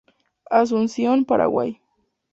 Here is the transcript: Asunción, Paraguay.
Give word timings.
Asunción, 0.49 1.25
Paraguay. 1.25 1.79